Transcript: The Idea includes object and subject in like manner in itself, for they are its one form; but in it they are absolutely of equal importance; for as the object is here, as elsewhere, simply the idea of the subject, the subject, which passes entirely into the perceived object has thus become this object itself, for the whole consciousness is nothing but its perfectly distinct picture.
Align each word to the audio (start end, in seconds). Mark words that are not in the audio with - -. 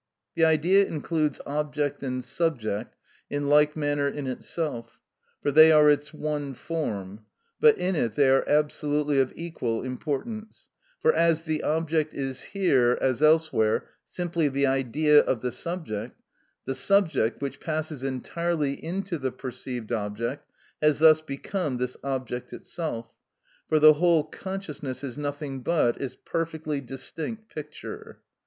The 0.33 0.43
Idea 0.43 0.83
includes 0.87 1.39
object 1.45 2.01
and 2.01 2.23
subject 2.23 2.95
in 3.29 3.49
like 3.49 3.77
manner 3.77 4.07
in 4.07 4.25
itself, 4.25 4.99
for 5.43 5.51
they 5.51 5.71
are 5.71 5.91
its 5.91 6.11
one 6.11 6.55
form; 6.55 7.27
but 7.59 7.77
in 7.77 7.95
it 7.95 8.13
they 8.13 8.27
are 8.31 8.43
absolutely 8.49 9.19
of 9.19 9.31
equal 9.35 9.83
importance; 9.83 10.69
for 10.99 11.13
as 11.13 11.43
the 11.43 11.61
object 11.61 12.15
is 12.15 12.41
here, 12.45 12.97
as 12.99 13.21
elsewhere, 13.21 13.85
simply 14.03 14.47
the 14.49 14.65
idea 14.65 15.19
of 15.19 15.41
the 15.41 15.51
subject, 15.51 16.15
the 16.65 16.73
subject, 16.73 17.39
which 17.39 17.59
passes 17.59 18.01
entirely 18.03 18.83
into 18.83 19.19
the 19.19 19.31
perceived 19.31 19.91
object 19.91 20.47
has 20.81 20.97
thus 20.97 21.21
become 21.21 21.77
this 21.77 21.95
object 22.03 22.53
itself, 22.53 23.13
for 23.69 23.77
the 23.77 23.93
whole 23.93 24.23
consciousness 24.23 25.03
is 25.03 25.15
nothing 25.15 25.61
but 25.61 26.01
its 26.01 26.17
perfectly 26.25 26.81
distinct 26.81 27.53
picture. 27.53 28.19